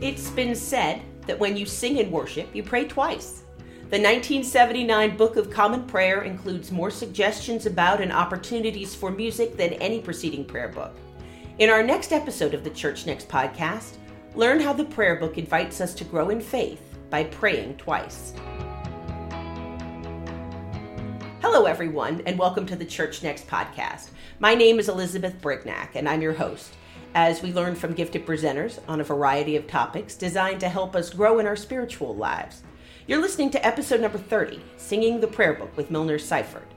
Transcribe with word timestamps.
It's 0.00 0.30
been 0.30 0.54
said 0.54 1.02
that 1.26 1.40
when 1.40 1.56
you 1.56 1.66
sing 1.66 1.96
in 1.96 2.12
worship, 2.12 2.54
you 2.54 2.62
pray 2.62 2.84
twice. 2.84 3.42
The 3.90 3.98
1979 3.98 5.16
Book 5.16 5.34
of 5.34 5.50
Common 5.50 5.88
Prayer 5.88 6.22
includes 6.22 6.70
more 6.70 6.88
suggestions 6.88 7.66
about 7.66 8.00
and 8.00 8.12
opportunities 8.12 8.94
for 8.94 9.10
music 9.10 9.56
than 9.56 9.72
any 9.72 10.00
preceding 10.00 10.44
prayer 10.44 10.68
book. 10.68 10.94
In 11.58 11.68
our 11.68 11.82
next 11.82 12.12
episode 12.12 12.54
of 12.54 12.62
the 12.62 12.70
Church 12.70 13.06
Next 13.06 13.28
podcast, 13.28 13.96
learn 14.36 14.60
how 14.60 14.72
the 14.72 14.84
prayer 14.84 15.16
book 15.16 15.36
invites 15.36 15.80
us 15.80 15.94
to 15.94 16.04
grow 16.04 16.30
in 16.30 16.40
faith 16.40 16.96
by 17.10 17.24
praying 17.24 17.76
twice. 17.78 18.34
Hello, 21.42 21.64
everyone, 21.64 22.22
and 22.24 22.38
welcome 22.38 22.66
to 22.66 22.76
the 22.76 22.84
Church 22.84 23.24
Next 23.24 23.48
podcast. 23.48 24.10
My 24.38 24.54
name 24.54 24.78
is 24.78 24.88
Elizabeth 24.88 25.40
Brignac, 25.40 25.96
and 25.96 26.08
I'm 26.08 26.22
your 26.22 26.34
host 26.34 26.76
as 27.14 27.42
we 27.42 27.52
learn 27.52 27.74
from 27.74 27.94
gifted 27.94 28.26
presenters 28.26 28.78
on 28.88 29.00
a 29.00 29.04
variety 29.04 29.56
of 29.56 29.66
topics 29.66 30.14
designed 30.14 30.60
to 30.60 30.68
help 30.68 30.94
us 30.94 31.10
grow 31.10 31.38
in 31.38 31.46
our 31.46 31.56
spiritual 31.56 32.14
lives. 32.14 32.62
You're 33.06 33.20
listening 33.20 33.50
to 33.50 33.66
episode 33.66 34.00
number 34.00 34.18
30, 34.18 34.60
Singing 34.76 35.20
the 35.20 35.26
Prayer 35.26 35.54
Book 35.54 35.76
with 35.76 35.90
Milner 35.90 36.18
Seifert. 36.18 36.70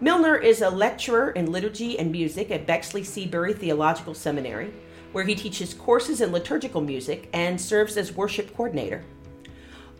Milner 0.00 0.36
is 0.36 0.62
a 0.62 0.70
lecturer 0.70 1.30
in 1.30 1.50
liturgy 1.50 1.98
and 1.98 2.12
music 2.12 2.50
at 2.50 2.66
Bexley 2.66 3.02
Seabury 3.02 3.52
Theological 3.52 4.14
Seminary, 4.14 4.72
where 5.12 5.24
he 5.24 5.34
teaches 5.34 5.74
courses 5.74 6.20
in 6.20 6.30
liturgical 6.30 6.80
music 6.80 7.28
and 7.32 7.60
serves 7.60 7.96
as 7.96 8.12
worship 8.12 8.54
coordinator. 8.54 9.04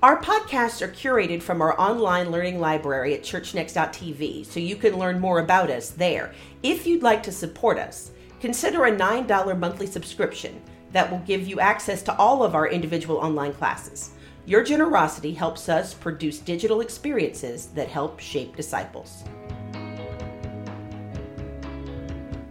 Our 0.01 0.23
podcasts 0.23 0.80
are 0.80 0.88
curated 0.88 1.43
from 1.43 1.60
our 1.60 1.79
online 1.80 2.30
learning 2.30 2.60
library 2.60 3.15
at 3.15 3.23
churchnext.tv, 3.23 4.46
so 4.46 4.60
you 4.60 4.77
can 4.77 4.96
learn 4.96 5.18
more 5.18 5.41
about 5.41 5.70
us 5.70 5.91
there. 5.91 6.32
If 6.62 6.87
you'd 6.87 7.02
like 7.02 7.24
to 7.24 7.32
support 7.32 7.79
us, 7.79 8.12
Consider 8.41 8.84
a 8.84 8.97
$9 8.97 9.59
monthly 9.59 9.87
subscription 9.87 10.62
that 10.92 11.10
will 11.10 11.19
give 11.20 11.48
you 11.48 11.59
access 11.59 12.02
to 12.02 12.16
all 12.16 12.45
of 12.45 12.55
our 12.55 12.69
individual 12.69 13.16
online 13.16 13.52
classes. 13.52 14.12
Your 14.46 14.62
generosity 14.62 15.35
helps 15.35 15.68
us 15.68 15.93
produce 15.93 16.38
digital 16.38 16.80
experiences 16.80 17.66
that 17.74 17.88
help 17.88 18.21
shape 18.21 18.54
disciples. 18.54 19.24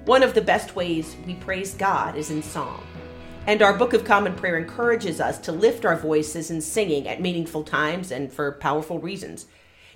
One 0.03 0.23
of 0.23 0.33
the 0.33 0.41
best 0.41 0.75
ways 0.75 1.15
we 1.25 1.35
praise 1.35 1.73
God 1.73 2.17
is 2.17 2.31
in 2.31 2.43
song. 2.43 2.83
And 3.45 3.61
our 3.61 3.73
Book 3.73 3.93
of 3.93 4.03
Common 4.03 4.35
Prayer 4.35 4.57
encourages 4.57 5.21
us 5.21 5.39
to 5.39 5.53
lift 5.53 5.85
our 5.85 5.95
voices 5.95 6.51
in 6.51 6.59
singing 6.59 7.07
at 7.07 7.21
meaningful 7.21 7.63
times 7.63 8.11
and 8.11 8.31
for 8.31 8.51
powerful 8.51 8.99
reasons. 8.99 9.45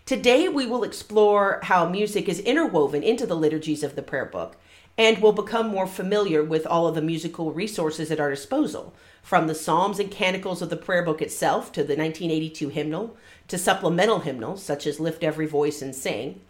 Today, 0.06 0.48
we 0.48 0.66
will 0.66 0.84
explore 0.86 1.60
how 1.64 1.88
music 1.88 2.30
is 2.30 2.40
interwoven 2.40 3.04
into 3.04 3.26
the 3.26 3.36
liturgies 3.36 3.84
of 3.84 3.96
the 3.96 4.02
prayer 4.02 4.26
book 4.26 4.56
and 4.98 5.20
will 5.20 5.32
become 5.32 5.68
more 5.68 5.88
familiar 5.88 6.44
with 6.44 6.66
all 6.68 6.88
of 6.88 6.96
the 6.96 7.02
musical 7.02 7.52
resources 7.52 8.12
at 8.12 8.20
our 8.20 8.30
disposal, 8.30 8.94
from 9.22 9.48
the 9.48 9.56
Psalms 9.56 10.00
and 10.00 10.12
Canticles 10.12 10.62
of 10.62 10.70
the 10.70 10.78
prayer 10.78 11.04
book 11.04 11.22
itself 11.22 11.72
to 11.72 11.82
the 11.82 11.96
1982 11.96 12.70
hymnal 12.70 13.16
to 13.48 13.58
supplemental 13.58 14.20
hymnals 14.20 14.64
such 14.64 14.86
as 14.88 15.00
Lift 15.00 15.24
Every 15.24 15.46
Voice 15.46 15.82
and 15.82 15.96
Sing. 15.96 16.42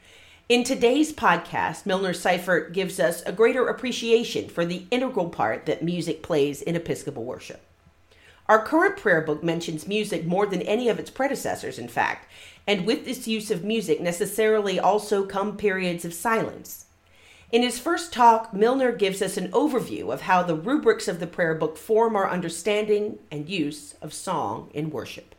In 0.49 0.63
today's 0.63 1.13
podcast, 1.13 1.85
Milner 1.85 2.13
Seifert 2.13 2.73
gives 2.73 2.99
us 2.99 3.21
a 3.23 3.31
greater 3.31 3.67
appreciation 3.67 4.49
for 4.49 4.65
the 4.65 4.85
integral 4.91 5.29
part 5.29 5.65
that 5.65 5.83
music 5.83 6.21
plays 6.21 6.61
in 6.61 6.75
Episcopal 6.75 7.23
worship. 7.23 7.61
Our 8.47 8.65
current 8.65 8.97
prayer 8.97 9.21
book 9.21 9.43
mentions 9.43 9.87
music 9.87 10.25
more 10.25 10.45
than 10.45 10.61
any 10.63 10.89
of 10.89 10.99
its 10.99 11.09
predecessors, 11.09 11.79
in 11.79 11.87
fact, 11.87 12.27
and 12.67 12.85
with 12.85 13.05
this 13.05 13.27
use 13.27 13.49
of 13.49 13.63
music 13.63 14.01
necessarily 14.01 14.77
also 14.77 15.25
come 15.25 15.55
periods 15.55 16.03
of 16.03 16.13
silence. 16.13 16.85
In 17.51 17.63
his 17.63 17.77
first 17.77 18.13
talk, 18.13 18.53
Milner 18.53 18.93
gives 18.93 19.21
us 19.21 19.35
an 19.35 19.49
overview 19.51 20.13
of 20.13 20.21
how 20.21 20.41
the 20.41 20.55
rubrics 20.55 21.09
of 21.09 21.19
the 21.19 21.27
prayer 21.27 21.53
book 21.53 21.75
form 21.75 22.15
our 22.15 22.29
understanding 22.29 23.19
and 23.29 23.49
use 23.49 23.93
of 24.01 24.13
song 24.13 24.71
in 24.73 24.89
worship. 24.89 25.35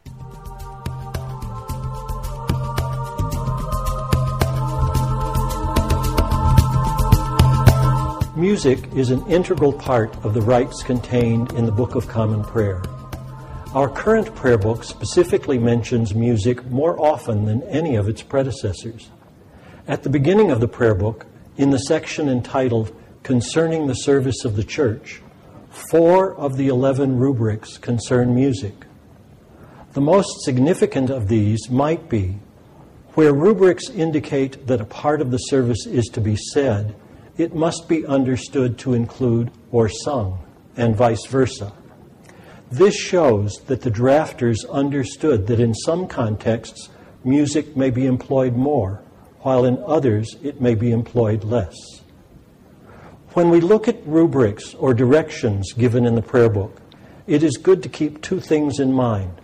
Music 8.36 8.78
is 8.94 9.08
an 9.08 9.26
integral 9.26 9.72
part 9.72 10.14
of 10.22 10.34
the 10.34 10.42
rites 10.42 10.82
contained 10.82 11.50
in 11.54 11.64
the 11.64 11.72
Book 11.72 11.94
of 11.94 12.06
Common 12.08 12.44
Prayer. 12.44 12.82
Our 13.72 13.88
current 13.88 14.34
prayer 14.34 14.58
book 14.58 14.84
specifically 14.84 15.58
mentions 15.58 16.14
music 16.14 16.62
more 16.66 17.00
often 17.00 17.46
than 17.46 17.62
any 17.62 17.96
of 17.96 18.06
its 18.06 18.20
predecessors. 18.20 19.08
At 19.88 20.02
the 20.02 20.10
beginning 20.10 20.50
of 20.50 20.60
the 20.60 20.68
prayer 20.68 20.94
book, 20.94 21.24
in 21.56 21.70
the 21.70 21.78
section 21.78 22.28
entitled 22.28 22.94
Concerning 23.22 23.86
the 23.86 23.94
Service 23.94 24.44
of 24.44 24.56
the 24.56 24.64
Church, 24.64 25.22
four 25.90 26.34
of 26.34 26.56
the 26.56 26.68
11 26.68 27.18
rubrics 27.18 27.78
concern 27.78 28.34
music. 28.34 28.86
The 29.92 30.00
most 30.00 30.42
significant 30.44 31.10
of 31.10 31.28
these 31.28 31.70
might 31.70 32.08
be 32.08 32.38
where 33.14 33.34
rubrics 33.34 33.90
indicate 33.90 34.66
that 34.66 34.80
a 34.80 34.86
part 34.86 35.20
of 35.20 35.30
the 35.30 35.36
service 35.36 35.86
is 35.86 36.06
to 36.06 36.20
be 36.20 36.34
said, 36.34 36.94
it 37.36 37.54
must 37.54 37.88
be 37.88 38.06
understood 38.06 38.78
to 38.78 38.94
include 38.94 39.50
or 39.70 39.88
sung, 39.88 40.38
and 40.76 40.96
vice 40.96 41.26
versa. 41.26 41.72
This 42.70 42.96
shows 42.96 43.60
that 43.66 43.82
the 43.82 43.90
drafters 43.90 44.68
understood 44.70 45.46
that 45.48 45.60
in 45.60 45.74
some 45.74 46.08
contexts, 46.08 46.88
music 47.22 47.76
may 47.76 47.90
be 47.90 48.06
employed 48.06 48.56
more 48.56 49.02
while 49.42 49.64
in 49.64 49.82
others 49.86 50.36
it 50.42 50.60
may 50.60 50.74
be 50.74 50.90
employed 50.90 51.44
less. 51.44 51.76
When 53.34 53.50
we 53.50 53.60
look 53.60 53.88
at 53.88 54.06
rubrics 54.06 54.74
or 54.74 54.94
directions 54.94 55.72
given 55.72 56.04
in 56.04 56.14
the 56.14 56.22
prayer 56.22 56.50
book, 56.50 56.80
it 57.26 57.42
is 57.42 57.56
good 57.56 57.82
to 57.82 57.88
keep 57.88 58.20
two 58.20 58.40
things 58.40 58.78
in 58.78 58.92
mind. 58.92 59.40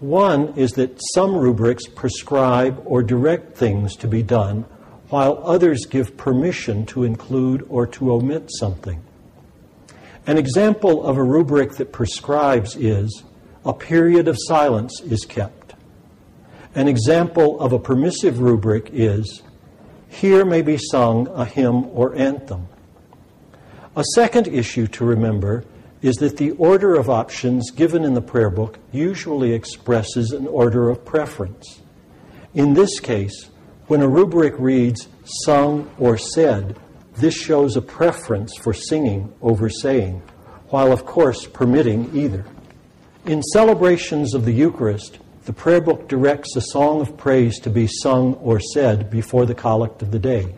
One 0.00 0.54
is 0.56 0.72
that 0.72 1.00
some 1.14 1.34
rubrics 1.34 1.86
prescribe 1.86 2.80
or 2.84 3.02
direct 3.02 3.56
things 3.56 3.96
to 3.96 4.08
be 4.08 4.22
done, 4.22 4.64
while 5.08 5.40
others 5.42 5.86
give 5.86 6.16
permission 6.16 6.86
to 6.86 7.04
include 7.04 7.66
or 7.68 7.86
to 7.86 8.12
omit 8.12 8.50
something. 8.58 9.02
An 10.26 10.36
example 10.36 11.04
of 11.06 11.16
a 11.16 11.22
rubric 11.22 11.72
that 11.76 11.92
prescribes 11.92 12.76
is 12.76 13.24
a 13.64 13.72
period 13.72 14.28
of 14.28 14.36
silence 14.38 15.00
is 15.00 15.24
kept. 15.24 15.57
An 16.78 16.86
example 16.86 17.58
of 17.58 17.72
a 17.72 17.78
permissive 17.80 18.38
rubric 18.38 18.90
is 18.92 19.42
here 20.08 20.44
may 20.44 20.62
be 20.62 20.78
sung 20.78 21.26
a 21.26 21.44
hymn 21.44 21.86
or 21.86 22.14
anthem. 22.14 22.68
A 23.96 24.04
second 24.14 24.46
issue 24.46 24.86
to 24.86 25.04
remember 25.04 25.64
is 26.02 26.18
that 26.18 26.36
the 26.36 26.52
order 26.52 26.94
of 26.94 27.10
options 27.10 27.72
given 27.72 28.04
in 28.04 28.14
the 28.14 28.22
prayer 28.22 28.48
book 28.48 28.78
usually 28.92 29.54
expresses 29.54 30.30
an 30.30 30.46
order 30.46 30.88
of 30.88 31.04
preference. 31.04 31.80
In 32.54 32.74
this 32.74 33.00
case, 33.00 33.50
when 33.88 34.00
a 34.00 34.08
rubric 34.08 34.54
reads 34.56 35.08
sung 35.24 35.90
or 35.98 36.16
said, 36.16 36.76
this 37.16 37.34
shows 37.34 37.76
a 37.76 37.82
preference 37.82 38.56
for 38.56 38.72
singing 38.72 39.34
over 39.42 39.68
saying, 39.68 40.22
while 40.68 40.92
of 40.92 41.04
course 41.04 41.44
permitting 41.44 42.16
either. 42.16 42.46
In 43.26 43.42
celebrations 43.42 44.32
of 44.32 44.44
the 44.44 44.52
Eucharist, 44.52 45.18
the 45.48 45.54
prayer 45.54 45.80
book 45.80 46.06
directs 46.08 46.54
a 46.56 46.60
song 46.60 47.00
of 47.00 47.16
praise 47.16 47.58
to 47.58 47.70
be 47.70 47.86
sung 47.86 48.34
or 48.34 48.60
said 48.60 49.08
before 49.08 49.46
the 49.46 49.54
collect 49.54 50.02
of 50.02 50.10
the 50.10 50.18
day. 50.18 50.54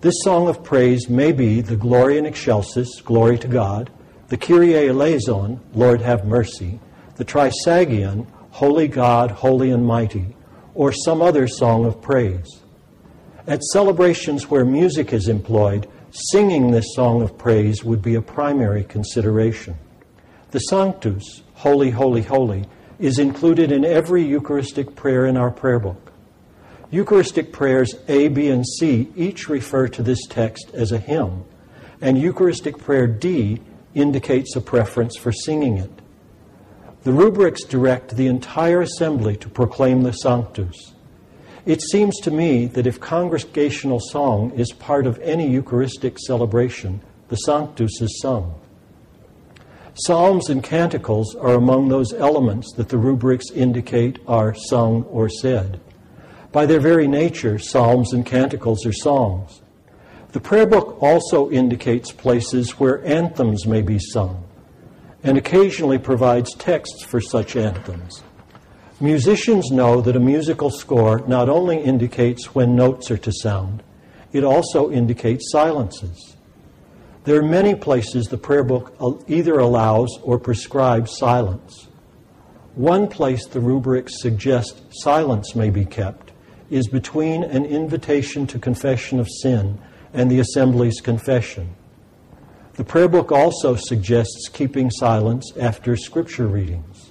This 0.00 0.14
song 0.22 0.48
of 0.48 0.64
praise 0.64 1.10
may 1.10 1.32
be 1.32 1.60
the 1.60 1.76
Gloria 1.76 2.18
in 2.18 2.24
Excelsis, 2.24 3.02
Glory 3.02 3.38
to 3.40 3.46
God, 3.46 3.90
the 4.28 4.38
Kyrie 4.38 4.88
eleison, 4.88 5.60
Lord 5.74 6.00
have 6.00 6.24
mercy, 6.24 6.80
the 7.16 7.26
Trisagion, 7.26 8.26
Holy 8.52 8.88
God, 8.88 9.30
Holy 9.30 9.70
and 9.70 9.84
Mighty, 9.84 10.34
or 10.74 10.90
some 10.90 11.20
other 11.20 11.46
song 11.46 11.84
of 11.84 12.00
praise. 12.00 12.62
At 13.46 13.62
celebrations 13.64 14.48
where 14.48 14.64
music 14.64 15.12
is 15.12 15.28
employed, 15.28 15.86
singing 16.10 16.70
this 16.70 16.94
song 16.94 17.20
of 17.20 17.36
praise 17.36 17.84
would 17.84 18.00
be 18.00 18.14
a 18.14 18.22
primary 18.22 18.84
consideration. 18.84 19.74
The 20.52 20.60
Sanctus, 20.60 21.42
Holy, 21.52 21.90
Holy, 21.90 22.22
Holy, 22.22 22.64
is 22.98 23.18
included 23.18 23.72
in 23.72 23.84
every 23.84 24.22
Eucharistic 24.22 24.94
prayer 24.94 25.26
in 25.26 25.36
our 25.36 25.50
prayer 25.50 25.78
book. 25.78 26.12
Eucharistic 26.90 27.52
prayers 27.52 27.94
A, 28.08 28.28
B, 28.28 28.48
and 28.48 28.64
C 28.66 29.10
each 29.16 29.48
refer 29.48 29.88
to 29.88 30.02
this 30.02 30.26
text 30.28 30.70
as 30.74 30.92
a 30.92 30.98
hymn, 30.98 31.44
and 32.00 32.18
Eucharistic 32.18 32.78
prayer 32.78 33.06
D 33.06 33.60
indicates 33.94 34.54
a 34.54 34.60
preference 34.60 35.16
for 35.16 35.32
singing 35.32 35.78
it. 35.78 35.90
The 37.02 37.12
rubrics 37.12 37.64
direct 37.64 38.16
the 38.16 38.28
entire 38.28 38.80
assembly 38.80 39.36
to 39.38 39.48
proclaim 39.48 40.02
the 40.02 40.12
Sanctus. 40.12 40.94
It 41.66 41.82
seems 41.82 42.18
to 42.20 42.30
me 42.30 42.66
that 42.66 42.86
if 42.86 43.00
congregational 43.00 44.00
song 44.00 44.52
is 44.52 44.72
part 44.72 45.06
of 45.06 45.18
any 45.18 45.48
Eucharistic 45.50 46.18
celebration, 46.18 47.00
the 47.28 47.36
Sanctus 47.36 48.00
is 48.00 48.20
sung. 48.20 48.60
Psalms 49.96 50.48
and 50.50 50.62
canticles 50.62 51.36
are 51.36 51.54
among 51.54 51.88
those 51.88 52.12
elements 52.12 52.72
that 52.72 52.88
the 52.88 52.98
rubrics 52.98 53.50
indicate 53.52 54.18
are 54.26 54.52
sung 54.52 55.04
or 55.04 55.28
said. 55.28 55.80
By 56.50 56.66
their 56.66 56.80
very 56.80 57.06
nature, 57.06 57.58
psalms 57.58 58.12
and 58.12 58.26
canticles 58.26 58.84
are 58.86 58.92
songs. 58.92 59.62
The 60.32 60.40
prayer 60.40 60.66
book 60.66 61.00
also 61.00 61.48
indicates 61.50 62.10
places 62.10 62.72
where 62.80 63.04
anthems 63.06 63.66
may 63.66 63.82
be 63.82 63.98
sung. 64.00 64.44
and 65.24 65.38
occasionally 65.38 65.98
provides 65.98 66.54
texts 66.54 67.02
for 67.02 67.20
such 67.20 67.56
anthems. 67.56 68.22
Musicians 69.00 69.70
know 69.70 70.00
that 70.02 70.16
a 70.16 70.20
musical 70.20 70.70
score 70.70 71.26
not 71.26 71.48
only 71.48 71.78
indicates 71.78 72.54
when 72.54 72.76
notes 72.76 73.10
are 73.10 73.16
to 73.16 73.32
sound, 73.32 73.82
it 74.32 74.44
also 74.44 74.90
indicates 74.90 75.50
silences. 75.50 76.36
There 77.24 77.38
are 77.38 77.42
many 77.42 77.74
places 77.74 78.26
the 78.26 78.36
prayer 78.36 78.64
book 78.64 78.94
uh, 79.00 79.12
either 79.28 79.58
allows 79.58 80.18
or 80.22 80.38
prescribes 80.38 81.16
silence. 81.16 81.88
One 82.74 83.08
place 83.08 83.46
the 83.46 83.60
rubrics 83.60 84.20
suggest 84.20 84.82
silence 84.90 85.54
may 85.54 85.70
be 85.70 85.86
kept 85.86 86.32
is 86.70 86.86
between 86.86 87.42
an 87.42 87.64
invitation 87.64 88.46
to 88.48 88.58
confession 88.58 89.20
of 89.20 89.28
sin 89.40 89.78
and 90.12 90.30
the 90.30 90.40
assembly's 90.40 91.00
confession. 91.00 91.74
The 92.74 92.84
prayer 92.84 93.08
book 93.08 93.32
also 93.32 93.76
suggests 93.76 94.48
keeping 94.52 94.90
silence 94.90 95.50
after 95.58 95.96
scripture 95.96 96.46
readings. 96.46 97.10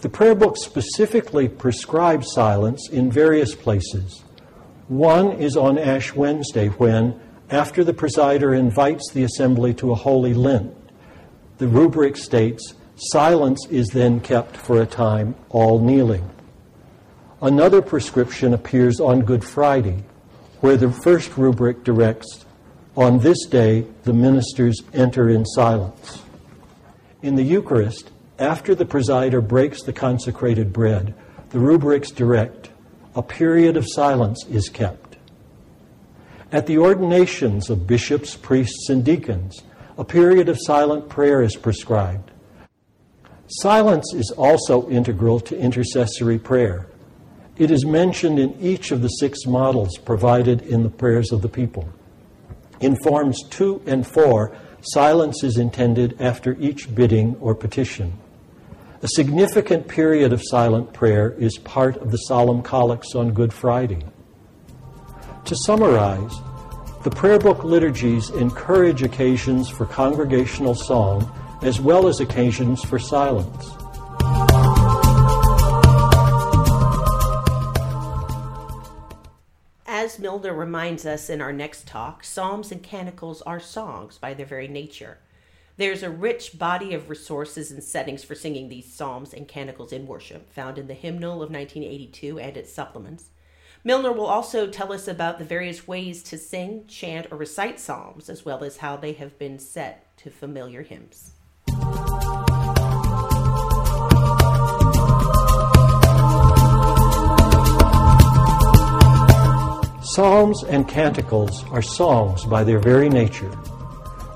The 0.00 0.08
prayer 0.08 0.34
book 0.34 0.56
specifically 0.56 1.48
prescribes 1.48 2.32
silence 2.32 2.88
in 2.88 3.10
various 3.10 3.54
places. 3.54 4.22
One 4.86 5.32
is 5.32 5.56
on 5.56 5.76
Ash 5.76 6.14
Wednesday 6.14 6.68
when, 6.68 7.20
after 7.50 7.82
the 7.82 7.94
presider 7.94 8.56
invites 8.56 9.10
the 9.12 9.24
assembly 9.24 9.72
to 9.74 9.92
a 9.92 9.94
holy 9.94 10.34
Lent, 10.34 10.74
the 11.58 11.68
rubric 11.68 12.16
states, 12.16 12.74
silence 12.96 13.66
is 13.70 13.88
then 13.88 14.20
kept 14.20 14.56
for 14.56 14.80
a 14.80 14.86
time, 14.86 15.34
all 15.48 15.80
kneeling. 15.80 16.28
Another 17.40 17.80
prescription 17.80 18.52
appears 18.52 19.00
on 19.00 19.20
Good 19.20 19.44
Friday, 19.44 20.04
where 20.60 20.76
the 20.76 20.90
first 20.90 21.36
rubric 21.36 21.84
directs, 21.84 22.44
on 22.96 23.20
this 23.20 23.46
day 23.46 23.86
the 24.02 24.12
ministers 24.12 24.82
enter 24.92 25.28
in 25.28 25.44
silence. 25.46 26.22
In 27.22 27.36
the 27.36 27.44
Eucharist, 27.44 28.10
after 28.38 28.74
the 28.74 28.84
presider 28.84 29.46
breaks 29.46 29.82
the 29.82 29.92
consecrated 29.92 30.72
bread, 30.72 31.14
the 31.50 31.58
rubrics 31.58 32.10
direct 32.10 32.70
a 33.14 33.22
period 33.22 33.76
of 33.76 33.84
silence 33.88 34.44
is 34.48 34.68
kept. 34.68 35.07
At 36.50 36.66
the 36.66 36.78
ordinations 36.78 37.68
of 37.68 37.86
bishops, 37.86 38.34
priests, 38.34 38.88
and 38.88 39.04
deacons, 39.04 39.62
a 39.98 40.04
period 40.04 40.48
of 40.48 40.56
silent 40.58 41.10
prayer 41.10 41.42
is 41.42 41.56
prescribed. 41.56 42.30
Silence 43.48 44.14
is 44.14 44.30
also 44.30 44.88
integral 44.88 45.40
to 45.40 45.58
intercessory 45.58 46.38
prayer. 46.38 46.86
It 47.58 47.70
is 47.70 47.84
mentioned 47.84 48.38
in 48.38 48.58
each 48.60 48.92
of 48.92 49.02
the 49.02 49.08
six 49.08 49.44
models 49.44 49.98
provided 49.98 50.62
in 50.62 50.84
the 50.84 50.90
prayers 50.90 51.32
of 51.32 51.42
the 51.42 51.48
people. 51.50 51.86
In 52.80 52.96
Forms 53.02 53.42
2 53.50 53.82
and 53.86 54.06
4, 54.06 54.56
silence 54.80 55.44
is 55.44 55.58
intended 55.58 56.16
after 56.18 56.56
each 56.58 56.94
bidding 56.94 57.36
or 57.40 57.54
petition. 57.54 58.16
A 59.02 59.08
significant 59.08 59.86
period 59.86 60.32
of 60.32 60.40
silent 60.42 60.94
prayer 60.94 61.32
is 61.32 61.58
part 61.58 61.98
of 61.98 62.10
the 62.10 62.16
solemn 62.16 62.62
collects 62.62 63.14
on 63.14 63.32
Good 63.32 63.52
Friday. 63.52 64.04
To 65.48 65.56
summarize, 65.56 66.42
the 67.04 67.10
prayer 67.10 67.38
book 67.38 67.64
liturgies 67.64 68.28
encourage 68.28 69.02
occasions 69.02 69.70
for 69.70 69.86
congregational 69.86 70.74
song 70.74 71.26
as 71.62 71.80
well 71.80 72.06
as 72.06 72.20
occasions 72.20 72.84
for 72.84 72.98
silence. 72.98 73.70
As 79.86 80.18
Milner 80.18 80.52
reminds 80.52 81.06
us 81.06 81.30
in 81.30 81.40
our 81.40 81.54
next 81.54 81.86
talk, 81.86 82.24
psalms 82.24 82.70
and 82.70 82.82
canticles 82.82 83.40
are 83.40 83.58
songs 83.58 84.18
by 84.18 84.34
their 84.34 84.44
very 84.44 84.68
nature. 84.68 85.16
There's 85.78 86.02
a 86.02 86.10
rich 86.10 86.58
body 86.58 86.92
of 86.92 87.08
resources 87.08 87.70
and 87.70 87.82
settings 87.82 88.22
for 88.22 88.34
singing 88.34 88.68
these 88.68 88.92
psalms 88.92 89.32
and 89.32 89.48
canticles 89.48 89.94
in 89.94 90.06
worship, 90.06 90.52
found 90.52 90.76
in 90.76 90.88
the 90.88 90.92
Hymnal 90.92 91.42
of 91.42 91.50
1982 91.50 92.38
and 92.38 92.54
its 92.54 92.70
supplements. 92.70 93.30
Milner 93.84 94.12
will 94.12 94.26
also 94.26 94.66
tell 94.66 94.92
us 94.92 95.06
about 95.06 95.38
the 95.38 95.44
various 95.44 95.86
ways 95.86 96.22
to 96.24 96.38
sing, 96.38 96.84
chant, 96.88 97.28
or 97.30 97.38
recite 97.38 97.78
psalms, 97.78 98.28
as 98.28 98.44
well 98.44 98.64
as 98.64 98.78
how 98.78 98.96
they 98.96 99.12
have 99.12 99.38
been 99.38 99.58
set 99.58 100.16
to 100.18 100.30
familiar 100.30 100.82
hymns. 100.82 101.32
Psalms 110.02 110.64
and 110.64 110.88
canticles 110.88 111.64
are 111.70 111.82
songs 111.82 112.44
by 112.46 112.64
their 112.64 112.80
very 112.80 113.08
nature. 113.08 113.56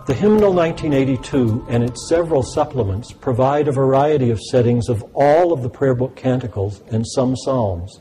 The 0.06 0.14
Hymnal 0.14 0.52
1982 0.52 1.66
and 1.68 1.82
its 1.82 2.08
several 2.08 2.44
supplements 2.44 3.10
provide 3.12 3.66
a 3.66 3.72
variety 3.72 4.30
of 4.30 4.40
settings 4.40 4.88
of 4.88 5.02
all 5.14 5.52
of 5.52 5.62
the 5.62 5.70
prayer 5.70 5.96
book 5.96 6.14
canticles 6.14 6.82
and 6.92 7.04
some 7.04 7.34
psalms. 7.34 7.98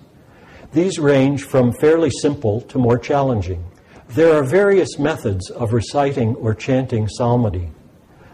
These 0.74 1.00
range 1.00 1.44
from 1.44 1.74
fairly 1.74 2.10
simple 2.10 2.62
to 2.62 2.78
more 2.78 2.98
challenging. 2.98 3.64
There 4.10 4.34
are 4.34 4.44
various 4.44 4.98
methods 4.98 5.50
of 5.50 5.74
reciting 5.74 6.36
or 6.36 6.54
chanting 6.54 7.08
psalmody. 7.08 7.72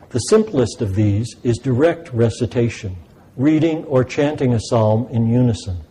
The 0.09 0.19
simplest 0.19 0.81
of 0.81 0.95
these 0.95 1.35
is 1.43 1.57
direct 1.57 2.13
recitation, 2.13 2.95
reading 3.35 3.83
or 3.85 4.03
chanting 4.03 4.53
a 4.53 4.59
psalm 4.59 5.07
in 5.11 5.27
unison. 5.27 5.81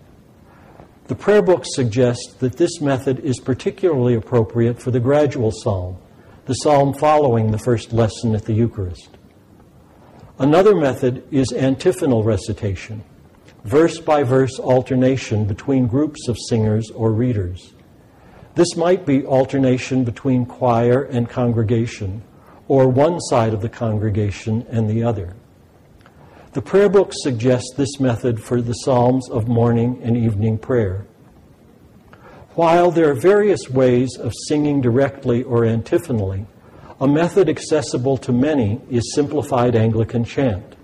The 1.08 1.14
prayer 1.14 1.42
book 1.42 1.64
suggests 1.64 2.34
that 2.34 2.56
this 2.56 2.80
method 2.80 3.20
is 3.20 3.38
particularly 3.38 4.14
appropriate 4.14 4.80
for 4.80 4.90
the 4.90 5.00
gradual 5.00 5.52
psalm 5.52 5.98
the 6.46 6.54
psalm 6.54 6.94
following 6.94 7.50
the 7.50 7.58
first 7.58 7.92
lesson 7.92 8.34
at 8.34 8.44
the 8.44 8.52
Eucharist. 8.52 9.10
Another 10.38 10.76
method 10.76 11.26
is 11.32 11.52
antiphonal 11.52 12.22
recitation, 12.22 13.02
verse 13.66 13.98
by 13.98 14.22
verse 14.22 14.60
alternation 14.60 15.44
between 15.44 15.88
groups 15.88 16.28
of 16.28 16.38
singers 16.48 16.88
or 16.92 17.12
readers. 17.12 17.74
This 18.54 18.76
might 18.76 19.04
be 19.04 19.26
alternation 19.26 20.04
between 20.04 20.46
choir 20.46 21.02
and 21.02 21.28
congregation, 21.28 22.22
or 22.68 22.88
one 22.88 23.20
side 23.20 23.52
of 23.52 23.62
the 23.62 23.68
congregation 23.68 24.64
and 24.70 24.88
the 24.88 25.02
other. 25.02 25.34
The 26.52 26.62
prayer 26.62 26.88
book 26.88 27.10
suggests 27.12 27.74
this 27.76 27.98
method 27.98 28.40
for 28.40 28.62
the 28.62 28.72
Psalms 28.72 29.28
of 29.28 29.48
morning 29.48 30.00
and 30.02 30.16
evening 30.16 30.58
prayer. 30.58 31.04
While 32.54 32.92
there 32.92 33.10
are 33.10 33.14
various 33.14 33.68
ways 33.68 34.16
of 34.16 34.32
singing 34.46 34.80
directly 34.80 35.42
or 35.42 35.64
antiphonally, 35.64 36.46
a 37.00 37.08
method 37.08 37.48
accessible 37.48 38.16
to 38.18 38.32
many 38.32 38.80
is 38.88 39.12
simplified 39.12 39.74
Anglican 39.74 40.24
chant. 40.24 40.75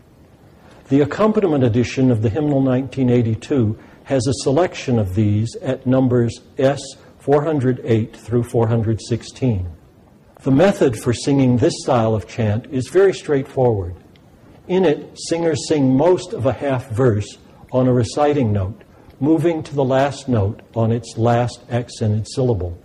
The 0.88 1.00
accompaniment 1.00 1.64
edition 1.64 2.10
of 2.10 2.22
the 2.22 2.28
Hymnal 2.28 2.62
1982 2.62 3.78
has 4.04 4.26
a 4.26 4.42
selection 4.42 4.98
of 4.98 5.14
these 5.14 5.54
at 5.56 5.86
numbers 5.86 6.40
S 6.58 6.80
408 7.20 8.16
through 8.16 8.42
416. 8.42 9.68
The 10.42 10.50
method 10.50 10.98
for 10.98 11.12
singing 11.12 11.56
this 11.56 11.74
style 11.82 12.14
of 12.14 12.26
chant 12.26 12.66
is 12.66 12.88
very 12.88 13.14
straightforward. 13.14 13.94
In 14.66 14.84
it, 14.84 15.16
singers 15.28 15.68
sing 15.68 15.96
most 15.96 16.32
of 16.32 16.46
a 16.46 16.52
half 16.52 16.90
verse 16.90 17.38
on 17.70 17.86
a 17.86 17.92
reciting 17.92 18.52
note 18.52 18.82
moving 19.22 19.62
to 19.62 19.72
the 19.72 19.84
last 19.84 20.28
note 20.28 20.60
on 20.74 20.90
its 20.90 21.16
last 21.16 21.62
accented 21.70 22.26
syllable. 22.28 22.76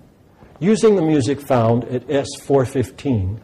Using 0.60 0.96
the 0.96 1.02
music 1.02 1.42
found 1.42 1.84
at 1.86 2.06
S415, 2.08 3.40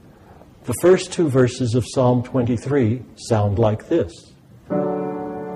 the 0.66 0.76
first 0.80 1.12
two 1.12 1.28
verses 1.28 1.74
of 1.74 1.86
Psalm 1.88 2.22
23 2.22 3.02
sound 3.16 3.58
like 3.58 3.90
this. 3.90 4.33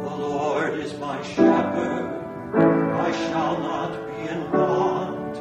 The 0.03 0.15
Lord 0.15 0.79
is 0.79 0.97
my 0.99 1.21
shepherd, 1.23 2.07
I 2.55 3.11
shall 3.11 3.59
not 3.59 3.91
be 4.07 4.29
in 4.29 4.51
want. 4.51 5.35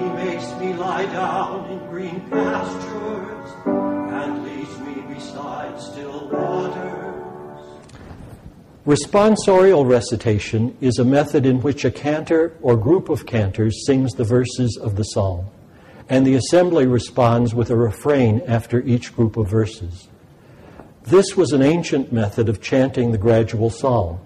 He 0.00 0.08
makes 0.24 0.52
me 0.60 0.74
lie 0.74 1.06
down 1.06 1.70
in 1.70 1.78
green 1.88 2.20
pastures 2.30 3.50
and 3.66 4.44
leads 4.44 4.78
me 4.80 5.14
beside 5.14 5.80
still 5.80 6.28
waters. 6.28 7.10
Responsorial 8.86 9.88
recitation 9.88 10.76
is 10.80 10.98
a 10.98 11.04
method 11.04 11.46
in 11.46 11.60
which 11.60 11.84
a 11.84 11.90
cantor 11.90 12.56
or 12.62 12.76
group 12.76 13.08
of 13.08 13.26
cantors 13.26 13.84
sings 13.86 14.14
the 14.14 14.24
verses 14.24 14.78
of 14.80 14.96
the 14.96 15.04
psalm, 15.04 15.46
and 16.08 16.26
the 16.26 16.34
assembly 16.34 16.86
responds 16.86 17.54
with 17.54 17.70
a 17.70 17.76
refrain 17.76 18.40
after 18.46 18.80
each 18.82 19.14
group 19.14 19.36
of 19.36 19.48
verses. 19.48 20.08
This 21.10 21.36
was 21.36 21.52
an 21.52 21.60
ancient 21.60 22.12
method 22.12 22.48
of 22.48 22.60
chanting 22.60 23.10
the 23.10 23.18
gradual 23.18 23.68
psalm. 23.68 24.20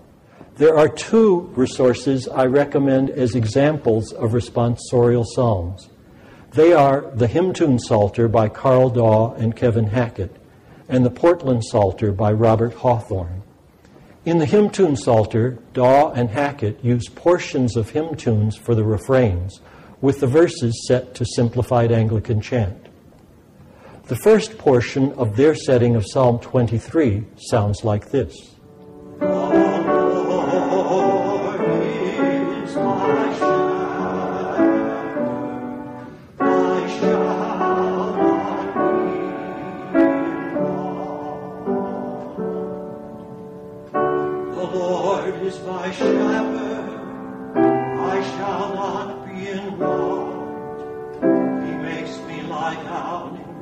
There 0.56 0.76
are 0.76 0.86
two 0.86 1.50
resources 1.56 2.28
I 2.28 2.44
recommend 2.44 3.08
as 3.08 3.34
examples 3.34 4.12
of 4.12 4.32
responsorial 4.32 5.24
psalms. 5.24 5.88
They 6.52 6.74
are 6.74 7.10
the 7.14 7.26
Hymn 7.26 7.54
Tune 7.54 7.78
Psalter 7.78 8.28
by 8.28 8.50
Carl 8.50 8.90
Daw 8.90 9.32
and 9.32 9.56
Kevin 9.56 9.86
Hackett, 9.86 10.36
and 10.86 11.06
the 11.06 11.10
Portland 11.10 11.62
Psalter 11.64 12.12
by 12.12 12.32
Robert 12.32 12.74
Hawthorne. 12.74 13.42
In 14.26 14.36
the 14.36 14.44
hymn 14.44 14.68
tune 14.68 14.96
psalter, 14.96 15.56
Daw 15.72 16.10
and 16.10 16.28
Hackett 16.28 16.84
use 16.84 17.08
portions 17.08 17.76
of 17.76 17.88
hymn 17.88 18.14
tunes 18.14 18.58
for 18.58 18.74
the 18.74 18.84
refrains, 18.84 19.62
with 20.02 20.20
the 20.20 20.26
verses 20.26 20.86
set 20.86 21.14
to 21.14 21.24
simplified 21.24 21.92
Anglican 21.92 22.42
chant. 22.42 22.83
The 24.06 24.16
first 24.16 24.58
portion 24.58 25.12
of 25.12 25.34
their 25.34 25.54
setting 25.54 25.96
of 25.96 26.04
Psalm 26.06 26.38
23 26.38 27.25
sounds 27.37 27.84
like 27.84 28.11
this. 28.11 28.54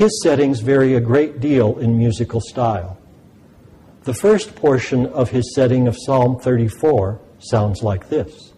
His 0.00 0.22
settings 0.22 0.60
vary 0.60 0.94
a 0.94 1.00
great 1.00 1.40
deal 1.40 1.78
in 1.78 1.98
musical 1.98 2.40
style. 2.40 2.96
The 4.04 4.14
first 4.14 4.54
portion 4.54 5.04
of 5.04 5.28
his 5.28 5.54
setting 5.54 5.86
of 5.86 5.94
Psalm 5.94 6.38
34 6.40 7.20
sounds 7.38 7.82
like 7.82 8.08
this. 8.08 8.49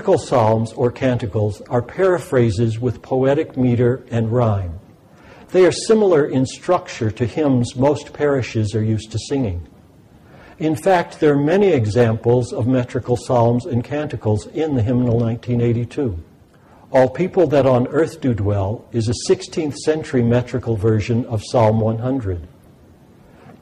Metrical 0.00 0.26
psalms 0.26 0.72
or 0.72 0.90
canticles 0.90 1.60
are 1.68 1.82
paraphrases 1.82 2.78
with 2.78 3.02
poetic 3.02 3.58
meter 3.58 4.02
and 4.10 4.32
rhyme. 4.32 4.80
They 5.50 5.66
are 5.66 5.72
similar 5.72 6.24
in 6.24 6.46
structure 6.46 7.10
to 7.10 7.26
hymns 7.26 7.76
most 7.76 8.14
parishes 8.14 8.74
are 8.74 8.82
used 8.82 9.12
to 9.12 9.18
singing. 9.18 9.68
In 10.58 10.74
fact, 10.74 11.20
there 11.20 11.34
are 11.34 11.44
many 11.44 11.74
examples 11.74 12.50
of 12.50 12.66
metrical 12.66 13.14
psalms 13.14 13.66
and 13.66 13.84
canticles 13.84 14.46
in 14.46 14.74
the 14.74 14.80
hymnal 14.80 15.18
1982. 15.18 16.18
All 16.92 17.10
People 17.10 17.46
That 17.48 17.66
on 17.66 17.86
Earth 17.88 18.22
Do 18.22 18.32
Dwell 18.32 18.88
is 18.92 19.10
a 19.10 19.30
16th 19.30 19.76
century 19.76 20.22
metrical 20.22 20.76
version 20.76 21.26
of 21.26 21.44
Psalm 21.44 21.78
100. 21.78 22.48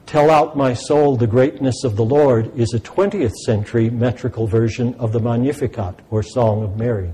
Tell 0.09 0.31
Out 0.31 0.57
My 0.57 0.73
Soul 0.73 1.17
the 1.17 1.27
Greatness 1.27 1.83
of 1.83 1.95
the 1.95 2.03
Lord 2.03 2.57
is 2.57 2.73
a 2.73 2.79
20th 2.79 3.35
century 3.45 3.91
metrical 3.91 4.47
version 4.47 4.95
of 4.95 5.11
the 5.11 5.19
Magnificat 5.19 5.99
or 6.09 6.23
Song 6.23 6.63
of 6.63 6.77
Mary. 6.77 7.11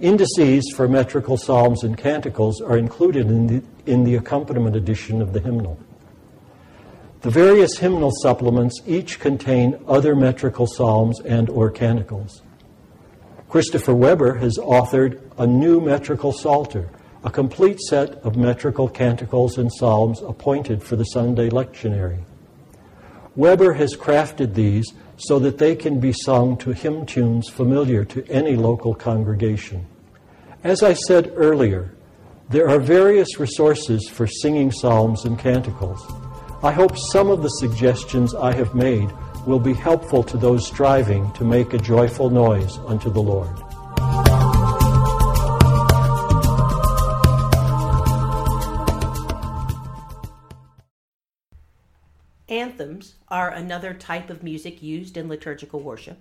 Indices 0.00 0.72
for 0.74 0.88
metrical 0.88 1.36
psalms 1.36 1.84
and 1.84 1.94
canticles 1.98 2.62
are 2.62 2.78
included 2.78 3.26
in 3.26 3.46
the, 3.46 3.62
in 3.84 4.04
the 4.04 4.14
accompaniment 4.14 4.74
edition 4.74 5.20
of 5.20 5.34
the 5.34 5.40
hymnal. 5.40 5.78
The 7.20 7.28
various 7.28 7.76
hymnal 7.76 8.12
supplements 8.22 8.80
each 8.86 9.20
contain 9.20 9.78
other 9.86 10.16
metrical 10.16 10.66
psalms 10.66 11.20
and 11.20 11.50
or 11.50 11.70
canticles. 11.70 12.40
Christopher 13.50 13.94
Webber 13.94 14.36
has 14.36 14.56
authored 14.56 15.20
a 15.36 15.46
new 15.46 15.82
metrical 15.82 16.32
psalter, 16.32 16.88
a 17.26 17.30
complete 17.30 17.80
set 17.80 18.10
of 18.22 18.36
metrical 18.36 18.88
canticles 18.88 19.58
and 19.58 19.72
psalms 19.72 20.22
appointed 20.22 20.80
for 20.80 20.94
the 20.94 21.04
Sunday 21.06 21.50
lectionary. 21.50 22.22
Webber 23.34 23.72
has 23.72 23.96
crafted 23.96 24.54
these 24.54 24.94
so 25.16 25.40
that 25.40 25.58
they 25.58 25.74
can 25.74 25.98
be 25.98 26.12
sung 26.12 26.56
to 26.56 26.70
hymn 26.70 27.04
tunes 27.04 27.48
familiar 27.48 28.04
to 28.04 28.24
any 28.28 28.54
local 28.54 28.94
congregation. 28.94 29.84
As 30.62 30.84
I 30.84 30.92
said 30.92 31.32
earlier, 31.34 31.92
there 32.48 32.70
are 32.70 32.78
various 32.78 33.40
resources 33.40 34.08
for 34.08 34.28
singing 34.28 34.70
psalms 34.70 35.24
and 35.24 35.36
canticles. 35.36 36.06
I 36.62 36.70
hope 36.70 36.96
some 36.96 37.28
of 37.28 37.42
the 37.42 37.48
suggestions 37.48 38.36
I 38.36 38.52
have 38.52 38.76
made 38.76 39.10
will 39.48 39.58
be 39.58 39.74
helpful 39.74 40.22
to 40.22 40.36
those 40.36 40.64
striving 40.64 41.32
to 41.32 41.44
make 41.44 41.74
a 41.74 41.78
joyful 41.78 42.30
noise 42.30 42.78
unto 42.86 43.10
the 43.10 43.20
Lord. 43.20 43.65
Anthems 52.78 53.14
are 53.28 53.50
another 53.50 53.94
type 53.94 54.28
of 54.28 54.42
music 54.42 54.82
used 54.82 55.16
in 55.16 55.30
liturgical 55.30 55.80
worship. 55.80 56.18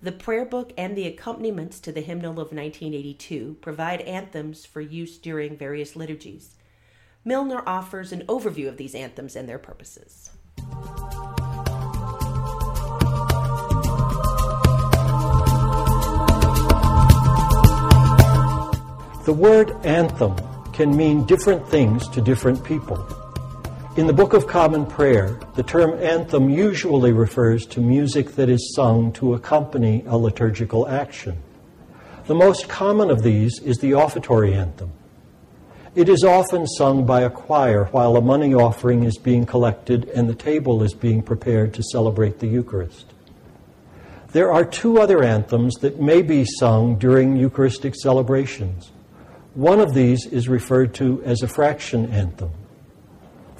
The 0.00 0.10
prayer 0.10 0.46
book 0.46 0.72
and 0.78 0.96
the 0.96 1.06
accompaniments 1.06 1.78
to 1.80 1.92
the 1.92 2.00
hymnal 2.00 2.40
of 2.40 2.50
1982 2.50 3.58
provide 3.60 4.00
anthems 4.00 4.64
for 4.64 4.80
use 4.80 5.18
during 5.18 5.54
various 5.54 5.94
liturgies. 5.94 6.56
Milner 7.26 7.62
offers 7.66 8.10
an 8.10 8.22
overview 8.22 8.68
of 8.68 8.78
these 8.78 8.94
anthems 8.94 9.36
and 9.36 9.46
their 9.46 9.58
purposes. 9.58 10.30
The 19.26 19.36
word 19.36 19.72
anthem 19.84 20.36
can 20.72 20.96
mean 20.96 21.26
different 21.26 21.68
things 21.68 22.08
to 22.08 22.22
different 22.22 22.64
people. 22.64 23.21
In 23.94 24.06
the 24.06 24.14
Book 24.14 24.32
of 24.32 24.46
Common 24.46 24.86
Prayer, 24.86 25.38
the 25.54 25.62
term 25.62 26.02
anthem 26.02 26.48
usually 26.48 27.12
refers 27.12 27.66
to 27.66 27.80
music 27.82 28.30
that 28.36 28.48
is 28.48 28.72
sung 28.74 29.12
to 29.12 29.34
accompany 29.34 30.02
a 30.06 30.16
liturgical 30.16 30.88
action. 30.88 31.36
The 32.24 32.34
most 32.34 32.70
common 32.70 33.10
of 33.10 33.22
these 33.22 33.58
is 33.58 33.76
the 33.76 33.92
offertory 33.92 34.54
anthem. 34.54 34.92
It 35.94 36.08
is 36.08 36.24
often 36.24 36.66
sung 36.66 37.04
by 37.04 37.20
a 37.20 37.28
choir 37.28 37.84
while 37.84 38.16
a 38.16 38.22
money 38.22 38.54
offering 38.54 39.02
is 39.02 39.18
being 39.18 39.44
collected 39.44 40.08
and 40.08 40.26
the 40.26 40.34
table 40.34 40.82
is 40.82 40.94
being 40.94 41.20
prepared 41.20 41.74
to 41.74 41.82
celebrate 41.82 42.38
the 42.38 42.48
Eucharist. 42.48 43.12
There 44.28 44.50
are 44.50 44.64
two 44.64 45.00
other 45.00 45.22
anthems 45.22 45.74
that 45.82 46.00
may 46.00 46.22
be 46.22 46.46
sung 46.46 46.96
during 46.96 47.36
Eucharistic 47.36 47.94
celebrations. 47.94 48.90
One 49.52 49.80
of 49.80 49.92
these 49.92 50.24
is 50.24 50.48
referred 50.48 50.94
to 50.94 51.22
as 51.24 51.42
a 51.42 51.46
fraction 51.48 52.10
anthem. 52.10 52.52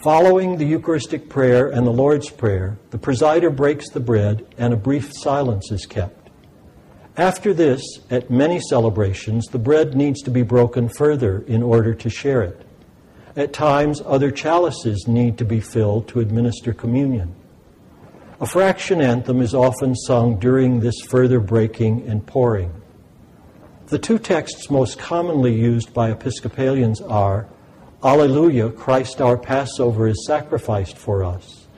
Following 0.03 0.57
the 0.57 0.65
Eucharistic 0.65 1.29
prayer 1.29 1.69
and 1.69 1.87
the 1.87 1.93
Lord's 1.93 2.29
Prayer, 2.29 2.77
the 2.91 2.99
presider 2.99 3.55
breaks 3.55 3.89
the 3.89 4.01
bread 4.01 4.45
and 4.59 4.75
a 4.75 4.77
brief 4.77 5.13
silence 5.13 5.71
is 5.71 5.87
kept. 5.87 6.29
After 7.17 7.55
this, 7.55 8.01
at 8.11 8.29
many 8.29 8.59
celebrations, 8.59 9.47
the 9.47 9.61
bread 9.61 9.95
needs 9.95 10.21
to 10.23 10.31
be 10.33 10.43
broken 10.43 10.89
further 10.89 11.45
in 11.47 11.63
order 11.63 11.95
to 11.95 12.11
share 12.11 12.43
it. 12.43 12.67
At 13.37 13.53
times, 13.53 14.03
other 14.05 14.33
chalices 14.33 15.07
need 15.07 15.39
to 15.39 15.45
be 15.45 15.61
filled 15.61 16.09
to 16.09 16.19
administer 16.19 16.73
communion. 16.73 17.37
A 18.41 18.47
fraction 18.47 19.01
anthem 19.01 19.41
is 19.41 19.55
often 19.55 19.95
sung 19.95 20.37
during 20.41 20.81
this 20.81 21.01
further 21.03 21.39
breaking 21.39 22.09
and 22.09 22.27
pouring. 22.27 22.73
The 23.87 24.01
two 24.01 24.19
texts 24.19 24.69
most 24.69 24.99
commonly 24.99 25.55
used 25.55 25.95
by 25.95 26.11
Episcopalians 26.11 27.01
are 27.01 27.47
Alleluia, 28.05 28.69
Christ 28.69 29.21
our 29.21 29.37
Passover 29.37 30.09
is 30.09 30.27
sacrificed 30.27 30.99
for 30.99 31.23
us, 31.23 31.69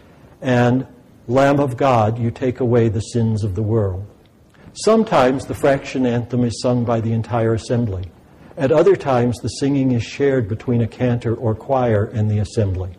and 0.40 0.86
Lamb 1.26 1.60
of 1.60 1.76
God, 1.76 2.18
you 2.18 2.30
take 2.30 2.60
away 2.60 2.88
the 2.88 3.00
sins 3.00 3.44
of 3.44 3.54
the 3.54 3.62
world. 3.62 4.06
Sometimes 4.72 5.44
the 5.44 5.54
fraction 5.54 6.06
anthem 6.06 6.42
is 6.44 6.62
sung 6.62 6.82
by 6.82 7.00
the 7.00 7.12
entire 7.12 7.52
assembly. 7.52 8.10
At 8.56 8.72
other 8.72 8.96
times, 8.96 9.38
the 9.38 9.48
singing 9.48 9.92
is 9.92 10.02
shared 10.02 10.48
between 10.48 10.80
a 10.80 10.88
cantor 10.88 11.34
or 11.34 11.54
choir 11.54 12.06
and 12.06 12.30
the 12.30 12.38
assembly. 12.38 12.96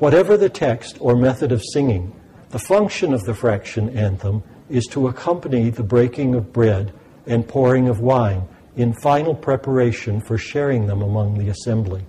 Whatever 0.00 0.36
the 0.36 0.48
text 0.48 0.96
or 0.98 1.14
method 1.14 1.52
of 1.52 1.62
singing, 1.72 2.12
the 2.48 2.58
function 2.58 3.14
of 3.14 3.22
the 3.22 3.34
fraction 3.34 3.88
anthem 3.96 4.42
is 4.68 4.86
to 4.86 5.06
accompany 5.06 5.70
the 5.70 5.84
breaking 5.84 6.34
of 6.34 6.52
bread 6.52 6.92
and 7.26 7.46
pouring 7.46 7.86
of 7.86 8.00
wine 8.00 8.48
in 8.76 8.92
final 8.92 9.34
preparation 9.34 10.20
for 10.20 10.38
sharing 10.38 10.86
them 10.86 11.02
among 11.02 11.38
the 11.38 11.48
assembly. 11.48 12.04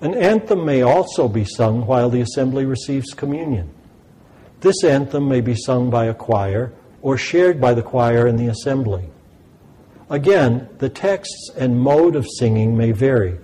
An 0.00 0.14
anthem 0.14 0.64
may 0.64 0.82
also 0.82 1.28
be 1.28 1.44
sung 1.44 1.86
while 1.86 2.10
the 2.10 2.20
assembly 2.20 2.64
receives 2.64 3.14
communion. 3.14 3.70
This 4.60 4.84
anthem 4.84 5.28
may 5.28 5.40
be 5.40 5.54
sung 5.54 5.90
by 5.90 6.06
a 6.06 6.14
choir 6.14 6.72
or 7.00 7.16
shared 7.16 7.60
by 7.60 7.74
the 7.74 7.82
choir 7.82 8.26
in 8.26 8.36
the 8.36 8.48
assembly. 8.48 9.08
Again, 10.10 10.68
the 10.78 10.88
texts 10.88 11.50
and 11.56 11.80
mode 11.80 12.16
of 12.16 12.26
singing 12.38 12.76
may 12.76 12.92
vary, 12.92 13.38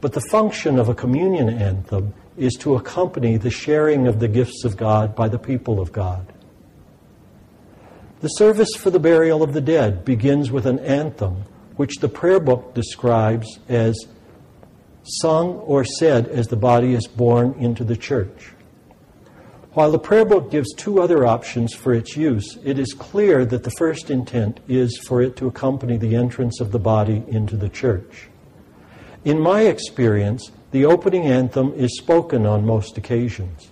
but 0.00 0.12
the 0.12 0.26
function 0.30 0.78
of 0.78 0.88
a 0.88 0.94
communion 0.94 1.48
anthem 1.48 2.14
is 2.36 2.54
to 2.54 2.74
accompany 2.74 3.36
the 3.36 3.50
sharing 3.50 4.06
of 4.06 4.18
the 4.18 4.28
gifts 4.28 4.64
of 4.64 4.76
God 4.76 5.14
by 5.14 5.28
the 5.28 5.38
people 5.38 5.80
of 5.80 5.92
God. 5.92 6.29
The 8.20 8.28
service 8.28 8.74
for 8.76 8.90
the 8.90 9.00
burial 9.00 9.42
of 9.42 9.54
the 9.54 9.62
dead 9.62 10.04
begins 10.04 10.50
with 10.50 10.66
an 10.66 10.78
anthem, 10.80 11.44
which 11.76 12.00
the 12.00 12.08
prayer 12.08 12.38
book 12.38 12.74
describes 12.74 13.58
as 13.66 13.96
sung 15.04 15.54
or 15.54 15.86
said 15.86 16.28
as 16.28 16.48
the 16.48 16.56
body 16.56 16.92
is 16.92 17.06
borne 17.06 17.54
into 17.58 17.82
the 17.82 17.96
church. 17.96 18.52
While 19.72 19.90
the 19.90 19.98
prayer 19.98 20.26
book 20.26 20.50
gives 20.50 20.74
two 20.74 21.00
other 21.00 21.24
options 21.24 21.72
for 21.72 21.94
its 21.94 22.14
use, 22.14 22.58
it 22.62 22.78
is 22.78 22.92
clear 22.92 23.46
that 23.46 23.62
the 23.62 23.70
first 23.78 24.10
intent 24.10 24.60
is 24.68 24.98
for 24.98 25.22
it 25.22 25.34
to 25.36 25.46
accompany 25.46 25.96
the 25.96 26.14
entrance 26.14 26.60
of 26.60 26.72
the 26.72 26.78
body 26.78 27.22
into 27.26 27.56
the 27.56 27.70
church. 27.70 28.28
In 29.24 29.40
my 29.40 29.62
experience, 29.62 30.50
the 30.72 30.84
opening 30.84 31.24
anthem 31.24 31.72
is 31.72 31.96
spoken 31.96 32.44
on 32.44 32.66
most 32.66 32.98
occasions. 32.98 33.70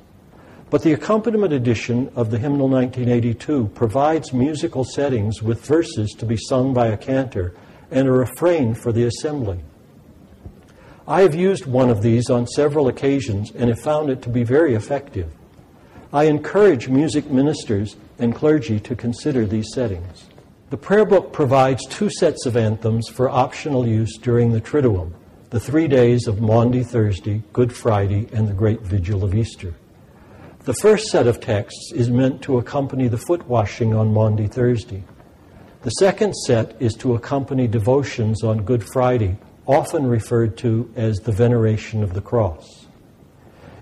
But 0.70 0.82
the 0.82 0.92
accompaniment 0.92 1.54
edition 1.54 2.10
of 2.14 2.30
the 2.30 2.38
hymnal 2.38 2.68
1982 2.68 3.70
provides 3.74 4.34
musical 4.34 4.84
settings 4.84 5.42
with 5.42 5.64
verses 5.64 6.14
to 6.18 6.26
be 6.26 6.36
sung 6.36 6.74
by 6.74 6.88
a 6.88 6.96
cantor 6.96 7.54
and 7.90 8.06
a 8.06 8.12
refrain 8.12 8.74
for 8.74 8.92
the 8.92 9.04
assembly. 9.04 9.60
I 11.06 11.22
have 11.22 11.34
used 11.34 11.64
one 11.64 11.88
of 11.88 12.02
these 12.02 12.28
on 12.28 12.46
several 12.46 12.88
occasions 12.88 13.50
and 13.52 13.70
have 13.70 13.80
found 13.80 14.10
it 14.10 14.20
to 14.22 14.28
be 14.28 14.44
very 14.44 14.74
effective. 14.74 15.32
I 16.12 16.24
encourage 16.24 16.88
music 16.88 17.30
ministers 17.30 17.96
and 18.18 18.34
clergy 18.34 18.78
to 18.80 18.94
consider 18.94 19.46
these 19.46 19.72
settings. 19.72 20.26
The 20.68 20.76
prayer 20.76 21.06
book 21.06 21.32
provides 21.32 21.86
two 21.86 22.10
sets 22.10 22.44
of 22.44 22.58
anthems 22.58 23.08
for 23.08 23.30
optional 23.30 23.86
use 23.86 24.18
during 24.18 24.52
the 24.52 24.60
Triduum, 24.60 25.12
the 25.48 25.60
three 25.60 25.88
days 25.88 26.26
of 26.26 26.42
Maundy 26.42 26.82
Thursday, 26.82 27.42
Good 27.54 27.72
Friday, 27.72 28.28
and 28.34 28.46
the 28.46 28.52
Great 28.52 28.82
Vigil 28.82 29.24
of 29.24 29.34
Easter. 29.34 29.74
The 30.68 30.74
first 30.82 31.06
set 31.06 31.26
of 31.26 31.40
texts 31.40 31.92
is 31.94 32.10
meant 32.10 32.42
to 32.42 32.58
accompany 32.58 33.08
the 33.08 33.16
foot 33.16 33.48
washing 33.48 33.94
on 33.94 34.12
Maundy 34.12 34.46
Thursday. 34.46 35.02
The 35.80 35.88
second 35.92 36.34
set 36.34 36.76
is 36.78 36.92
to 36.96 37.14
accompany 37.14 37.66
devotions 37.66 38.44
on 38.44 38.66
Good 38.66 38.84
Friday 38.92 39.38
often 39.64 40.06
referred 40.06 40.58
to 40.58 40.92
as 40.94 41.20
the 41.20 41.32
veneration 41.32 42.02
of 42.02 42.12
the 42.12 42.20
cross. 42.20 42.84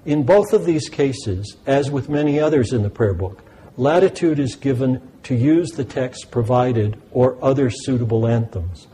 In 0.04 0.22
both 0.22 0.52
of 0.52 0.64
these 0.64 0.88
cases, 0.88 1.56
as 1.66 1.90
with 1.90 2.08
many 2.08 2.38
others 2.38 2.72
in 2.72 2.84
the 2.84 2.88
prayer 2.88 3.14
book, 3.14 3.42
latitude 3.76 4.38
is 4.38 4.54
given 4.54 5.02
to 5.24 5.34
use 5.34 5.70
the 5.70 5.84
text 5.84 6.30
provided 6.30 7.02
or 7.10 7.36
other 7.44 7.68
suitable 7.68 8.28
anthems. 8.28 8.86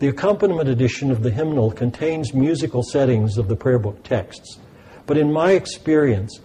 The 0.00 0.08
accompaniment 0.08 0.68
edition 0.68 1.12
of 1.12 1.22
the 1.22 1.30
hymnal 1.30 1.70
contains 1.70 2.34
musical 2.34 2.82
settings 2.82 3.38
of 3.38 3.46
the 3.46 3.54
prayer 3.54 3.78
book 3.78 4.02
texts, 4.02 4.58
but 5.06 5.16
in 5.16 5.32
my 5.32 5.52
experience, 5.52 6.40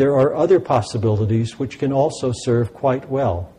there 0.00 0.16
are 0.16 0.34
other 0.34 0.58
possibilities 0.58 1.58
which 1.58 1.78
can 1.78 1.92
also 1.92 2.32
serve 2.34 2.72
quite 2.72 3.10
well. 3.10 3.52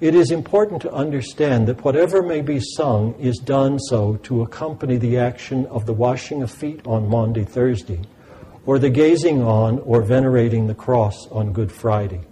It 0.00 0.16
is 0.16 0.32
important 0.32 0.82
to 0.82 0.90
understand 0.90 1.68
that 1.68 1.84
whatever 1.84 2.20
may 2.20 2.40
be 2.40 2.58
sung 2.58 3.14
is 3.14 3.38
done 3.38 3.78
so 3.78 4.16
to 4.24 4.42
accompany 4.42 4.96
the 4.96 5.18
action 5.18 5.66
of 5.66 5.86
the 5.86 5.92
washing 5.92 6.42
of 6.42 6.50
feet 6.50 6.84
on 6.84 7.08
Maundy 7.08 7.44
Thursday, 7.44 8.00
or 8.66 8.80
the 8.80 8.90
gazing 8.90 9.40
on 9.40 9.78
or 9.78 10.02
venerating 10.02 10.66
the 10.66 10.74
cross 10.74 11.28
on 11.28 11.52
Good 11.52 11.70
Friday. 11.70 12.22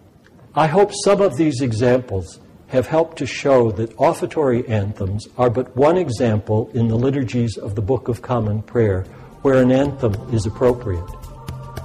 I 0.56 0.66
hope 0.66 0.90
some 1.04 1.20
of 1.20 1.36
these 1.36 1.60
examples 1.60 2.40
have 2.66 2.88
helped 2.88 3.16
to 3.18 3.26
show 3.26 3.70
that 3.70 3.96
offertory 3.96 4.68
anthems 4.68 5.28
are 5.38 5.50
but 5.50 5.76
one 5.76 5.98
example 5.98 6.68
in 6.74 6.88
the 6.88 6.96
liturgies 6.96 7.56
of 7.56 7.76
the 7.76 7.82
Book 7.82 8.08
of 8.08 8.22
Common 8.22 8.62
Prayer 8.62 9.02
where 9.42 9.62
an 9.62 9.70
anthem 9.70 10.14
is 10.34 10.46
appropriate. 10.46 11.25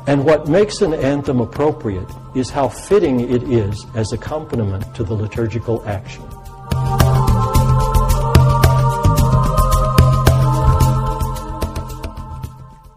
And 0.08 0.26
what 0.26 0.48
makes 0.48 0.82
an 0.82 0.96
anthem 0.96 1.42
appropriate 1.42 2.10
is 2.36 2.50
how 2.50 2.68
fitting 2.68 3.20
it 3.20 3.44
is 3.44 3.86
as 3.94 4.12
accompaniment 4.14 4.96
to 4.96 5.04
the 5.04 5.14
liturgical 5.14 5.88
action. 5.88 6.24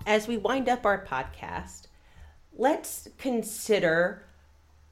As 0.06 0.26
we 0.26 0.38
wind 0.38 0.68
up 0.68 0.86
our 0.86 1.04
podcast, 1.04 1.88
let's 2.56 3.08
consider 3.18 4.24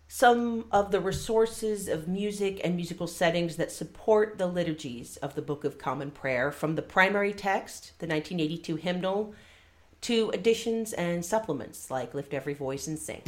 some 0.07 0.67
of 0.71 0.91
the 0.91 1.01
resources 1.01 1.89
of 1.89 2.09
music 2.09 2.61
and 2.63 2.77
musical 2.77 3.07
settings 3.07 3.57
that 3.57 3.73
support 3.73 4.37
the 4.37 4.47
liturgies 4.47 5.17
of 5.19 5.35
the 5.35 5.41
Book 5.41 5.65
of 5.65 5.79
Common 5.79 6.11
Prayer 6.11 6.51
from 6.51 6.75
the 6.75 6.83
primary 6.83 7.33
text, 7.33 7.93
the 7.99 8.07
1982 8.07 8.77
hymnal, 8.77 9.35
to 10.03 10.31
additions 10.35 10.93
and 10.93 11.25
supplements 11.25 11.91
like 11.91 12.13
Lift 12.15 12.35
Every 12.35 12.55
Voice 12.55 12.87
and 12.89 12.99
Sing. 12.99 13.23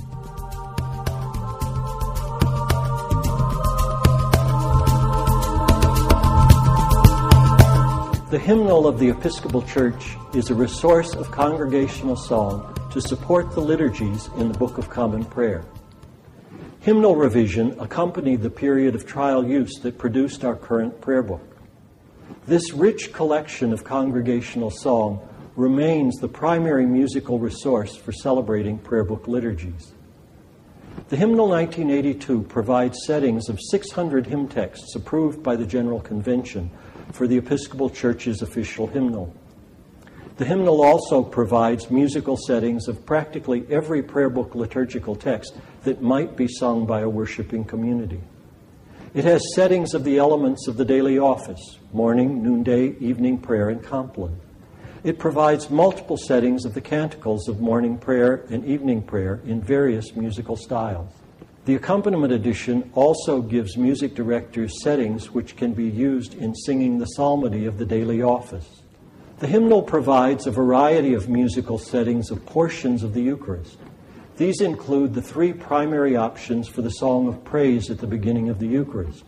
The 8.30 8.40
hymnal 8.40 8.88
of 8.88 8.98
the 8.98 9.10
Episcopal 9.10 9.62
Church 9.62 10.16
is 10.34 10.50
a 10.50 10.54
resource 10.54 11.14
of 11.14 11.30
congregational 11.30 12.16
song 12.16 12.76
to 12.90 13.00
support 13.00 13.52
the 13.52 13.60
liturgies 13.60 14.28
in 14.36 14.50
the 14.50 14.58
Book 14.58 14.76
of 14.76 14.90
Common 14.90 15.24
Prayer. 15.24 15.64
Hymnal 16.80 17.14
revision 17.14 17.78
accompanied 17.78 18.42
the 18.42 18.50
period 18.50 18.96
of 18.96 19.06
trial 19.06 19.46
use 19.46 19.78
that 19.82 19.98
produced 19.98 20.44
our 20.44 20.56
current 20.56 21.00
prayer 21.00 21.22
book. 21.22 21.40
This 22.46 22.72
rich 22.72 23.12
collection 23.12 23.72
of 23.72 23.84
congregational 23.84 24.70
song 24.70 25.20
remains 25.56 26.16
the 26.16 26.28
primary 26.28 26.86
musical 26.86 27.38
resource 27.38 27.96
for 27.96 28.12
celebrating 28.12 28.78
prayer 28.78 29.04
book 29.04 29.28
liturgies. 29.28 29.92
The 31.08 31.16
Hymnal 31.16 31.48
1982 31.48 32.42
provides 32.42 33.04
settings 33.06 33.48
of 33.48 33.60
600 33.60 34.26
hymn 34.26 34.48
texts 34.48 34.94
approved 34.94 35.42
by 35.42 35.56
the 35.56 35.66
General 35.66 36.00
Convention 36.00 36.70
for 37.12 37.26
the 37.26 37.36
Episcopal 37.36 37.90
Church's 37.90 38.42
official 38.42 38.86
hymnal. 38.86 39.34
The 40.36 40.44
hymnal 40.44 40.82
also 40.82 41.22
provides 41.22 41.90
musical 41.90 42.36
settings 42.36 42.88
of 42.88 43.06
practically 43.06 43.64
every 43.70 44.02
prayer 44.02 44.30
book 44.30 44.56
liturgical 44.56 45.14
text 45.14 45.54
that 45.84 46.02
might 46.02 46.36
be 46.36 46.48
sung 46.48 46.86
by 46.86 47.02
a 47.02 47.08
worshiping 47.08 47.64
community. 47.64 48.20
It 49.14 49.24
has 49.24 49.54
settings 49.54 49.94
of 49.94 50.02
the 50.02 50.18
elements 50.18 50.66
of 50.66 50.76
the 50.76 50.84
daily 50.84 51.20
office 51.20 51.78
morning, 51.92 52.42
noonday, 52.42 52.96
evening 52.98 53.38
prayer, 53.38 53.68
and 53.68 53.80
compline. 53.80 54.40
It 55.04 55.18
provides 55.18 55.68
multiple 55.68 56.16
settings 56.16 56.64
of 56.64 56.72
the 56.72 56.80
canticles 56.80 57.46
of 57.46 57.60
morning 57.60 57.98
prayer 57.98 58.46
and 58.48 58.64
evening 58.64 59.02
prayer 59.02 59.42
in 59.44 59.60
various 59.60 60.16
musical 60.16 60.56
styles. 60.56 61.12
The 61.66 61.74
accompaniment 61.74 62.32
edition 62.32 62.90
also 62.94 63.42
gives 63.42 63.76
music 63.76 64.14
directors 64.14 64.82
settings 64.82 65.30
which 65.30 65.56
can 65.56 65.74
be 65.74 65.84
used 65.84 66.32
in 66.32 66.54
singing 66.54 66.98
the 66.98 67.04
psalmody 67.04 67.66
of 67.66 67.76
the 67.76 67.84
daily 67.84 68.22
office. 68.22 68.80
The 69.40 69.46
hymnal 69.46 69.82
provides 69.82 70.46
a 70.46 70.50
variety 70.50 71.12
of 71.12 71.28
musical 71.28 71.76
settings 71.76 72.30
of 72.30 72.46
portions 72.46 73.02
of 73.02 73.12
the 73.12 73.22
Eucharist. 73.22 73.76
These 74.38 74.62
include 74.62 75.12
the 75.12 75.20
three 75.20 75.52
primary 75.52 76.16
options 76.16 76.66
for 76.66 76.80
the 76.80 76.88
song 76.88 77.28
of 77.28 77.44
praise 77.44 77.90
at 77.90 77.98
the 77.98 78.06
beginning 78.06 78.48
of 78.48 78.58
the 78.58 78.68
Eucharist 78.68 79.24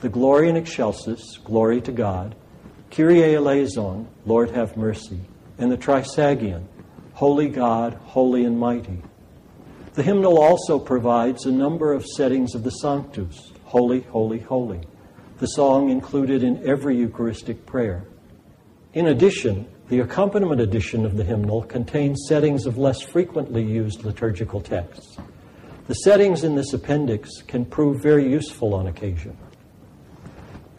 the 0.00 0.08
Gloria 0.08 0.48
in 0.48 0.56
Excelsis, 0.56 1.36
Glory 1.44 1.82
to 1.82 1.92
God, 1.92 2.34
Kyrie 2.90 3.36
eleison, 3.36 4.08
Lord 4.26 4.50
have 4.50 4.76
mercy, 4.76 5.20
and 5.58 5.70
the 5.70 5.76
Trisagion, 5.76 6.66
Holy 7.14 7.48
God, 7.48 7.94
Holy 8.04 8.44
and 8.44 8.58
Mighty. 8.58 9.02
The 9.94 10.02
hymnal 10.02 10.38
also 10.38 10.78
provides 10.78 11.46
a 11.46 11.52
number 11.52 11.92
of 11.92 12.04
settings 12.04 12.54
of 12.54 12.64
the 12.64 12.70
Sanctus, 12.70 13.52
Holy, 13.64 14.00
Holy, 14.00 14.40
Holy, 14.40 14.80
the 15.38 15.46
song 15.46 15.90
included 15.90 16.42
in 16.42 16.66
every 16.66 16.96
Eucharistic 16.96 17.64
prayer. 17.64 18.04
In 18.92 19.06
addition, 19.06 19.66
the 19.88 20.00
accompaniment 20.00 20.60
edition 20.60 21.04
of 21.04 21.16
the 21.16 21.24
hymnal 21.24 21.62
contains 21.62 22.26
settings 22.28 22.66
of 22.66 22.76
less 22.76 23.02
frequently 23.02 23.62
used 23.62 24.04
liturgical 24.04 24.60
texts. 24.60 25.16
The 25.86 25.94
settings 25.94 26.44
in 26.44 26.54
this 26.56 26.72
appendix 26.72 27.42
can 27.42 27.64
prove 27.64 28.02
very 28.02 28.28
useful 28.28 28.74
on 28.74 28.86
occasion. 28.86 29.36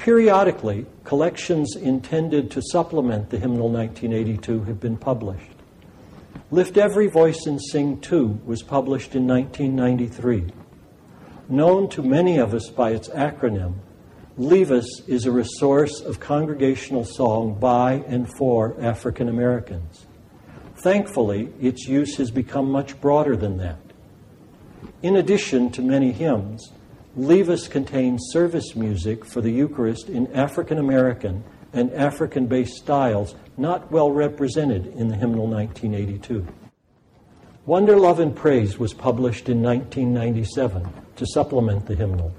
Periodically, 0.01 0.87
collections 1.03 1.75
intended 1.75 2.49
to 2.49 2.61
supplement 2.71 3.29
the 3.29 3.37
Hymnal 3.37 3.69
1982 3.69 4.63
have 4.63 4.79
been 4.79 4.97
published. 4.97 5.51
Lift 6.49 6.75
Every 6.75 7.05
Voice 7.05 7.45
and 7.45 7.61
Sing 7.61 8.01
2 8.01 8.41
was 8.43 8.63
published 8.63 9.13
in 9.13 9.27
1993. 9.27 10.51
Known 11.49 11.87
to 11.89 12.01
many 12.01 12.39
of 12.39 12.55
us 12.55 12.67
by 12.69 12.93
its 12.93 13.09
acronym, 13.09 13.75
LEVAS 14.39 15.03
is 15.05 15.27
a 15.27 15.31
resource 15.31 16.01
of 16.01 16.19
congregational 16.19 17.05
song 17.05 17.53
by 17.59 18.03
and 18.07 18.27
for 18.27 18.75
African 18.81 19.29
Americans. 19.29 20.07
Thankfully, 20.77 21.53
its 21.61 21.87
use 21.87 22.15
has 22.15 22.31
become 22.31 22.71
much 22.71 22.99
broader 22.99 23.35
than 23.35 23.59
that. 23.59 23.77
In 25.03 25.17
addition 25.17 25.69
to 25.73 25.83
many 25.83 26.11
hymns, 26.11 26.71
LEVAS 27.17 27.67
contains 27.67 28.29
service 28.31 28.73
music 28.73 29.25
for 29.25 29.41
the 29.41 29.51
Eucharist 29.51 30.07
in 30.07 30.31
African 30.31 30.77
American 30.77 31.43
and 31.73 31.91
African 31.91 32.47
based 32.47 32.77
styles 32.77 33.35
not 33.57 33.91
well 33.91 34.09
represented 34.09 34.87
in 34.95 35.09
the 35.09 35.17
hymnal 35.17 35.45
1982. 35.45 36.47
Wonder, 37.65 37.97
Love, 37.97 38.21
and 38.21 38.33
Praise 38.33 38.79
was 38.79 38.93
published 38.93 39.49
in 39.49 39.61
1997 39.61 40.87
to 41.17 41.25
supplement 41.25 41.85
the 41.85 41.95
hymnal, 41.95 42.33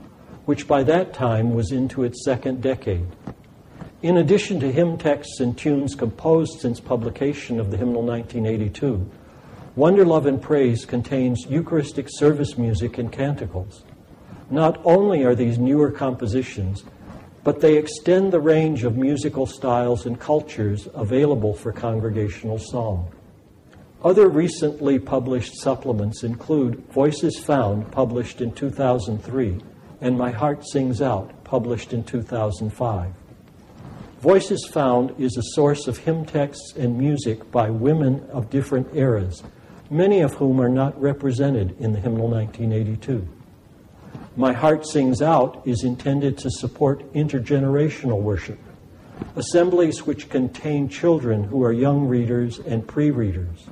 which 0.46 0.66
by 0.66 0.82
that 0.84 1.12
time 1.12 1.52
was 1.52 1.70
into 1.70 2.02
its 2.02 2.24
second 2.24 2.62
decade. 2.62 3.06
In 4.00 4.16
addition 4.16 4.58
to 4.60 4.72
hymn 4.72 4.96
texts 4.96 5.38
and 5.40 5.56
tunes 5.56 5.94
composed 5.94 6.60
since 6.60 6.80
publication 6.80 7.60
of 7.60 7.70
the 7.70 7.76
hymnal 7.76 8.02
1982, 8.02 9.06
Wonder, 9.76 10.06
Love, 10.06 10.24
and 10.24 10.40
Praise 10.40 10.86
contains 10.86 11.44
Eucharistic 11.50 12.06
service 12.08 12.56
music 12.56 12.96
and 12.96 13.12
canticles. 13.12 13.84
Not 14.52 14.82
only 14.84 15.24
are 15.24 15.34
these 15.34 15.58
newer 15.58 15.90
compositions, 15.90 16.84
but 17.42 17.62
they 17.62 17.78
extend 17.78 18.30
the 18.30 18.38
range 18.38 18.84
of 18.84 18.98
musical 18.98 19.46
styles 19.46 20.04
and 20.04 20.20
cultures 20.20 20.86
available 20.92 21.54
for 21.54 21.72
congregational 21.72 22.58
song. 22.58 23.10
Other 24.04 24.28
recently 24.28 24.98
published 24.98 25.56
supplements 25.56 26.22
include 26.22 26.84
Voices 26.92 27.38
Found, 27.38 27.90
published 27.90 28.42
in 28.42 28.52
2003, 28.52 29.58
and 30.02 30.18
My 30.18 30.30
Heart 30.30 30.66
Sings 30.66 31.00
Out, 31.00 31.32
published 31.44 31.94
in 31.94 32.04
2005. 32.04 33.10
Voices 34.20 34.68
Found 34.70 35.18
is 35.18 35.38
a 35.38 35.54
source 35.54 35.86
of 35.86 35.96
hymn 35.96 36.26
texts 36.26 36.74
and 36.76 36.98
music 36.98 37.50
by 37.50 37.70
women 37.70 38.28
of 38.28 38.50
different 38.50 38.94
eras, 38.94 39.42
many 39.88 40.20
of 40.20 40.34
whom 40.34 40.60
are 40.60 40.68
not 40.68 41.00
represented 41.00 41.74
in 41.80 41.92
the 41.92 42.00
hymnal 42.00 42.28
1982. 42.28 43.26
My 44.34 44.54
Heart 44.54 44.86
Sings 44.86 45.20
Out 45.20 45.60
is 45.66 45.84
intended 45.84 46.38
to 46.38 46.50
support 46.50 47.12
intergenerational 47.12 48.22
worship, 48.22 48.58
assemblies 49.36 50.06
which 50.06 50.30
contain 50.30 50.88
children 50.88 51.44
who 51.44 51.62
are 51.62 51.72
young 51.72 52.08
readers 52.08 52.58
and 52.58 52.88
pre 52.88 53.10
readers. 53.10 53.66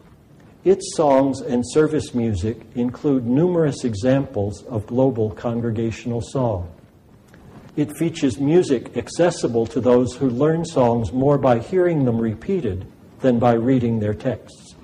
Its 0.63 0.95
songs 0.95 1.41
and 1.41 1.65
service 1.67 2.13
music 2.15 2.61
include 2.75 3.27
numerous 3.27 3.85
examples 3.85 4.63
of 4.65 4.87
global 4.87 5.31
congregational 5.31 6.21
song. 6.21 6.71
It 7.75 7.97
features 7.97 8.39
music 8.39 8.99
accessible 8.99 9.65
to 9.69 9.81
those 9.81 10.15
who 10.15 10.29
learn 10.29 10.67
songs 10.67 11.11
more 11.11 11.39
by 11.39 11.61
hearing 11.61 12.05
them 12.05 12.19
repeated 12.19 12.87
than 13.21 13.39
by 13.39 13.55
reading 13.55 13.99
their 13.99 14.13
texts. 14.13 14.75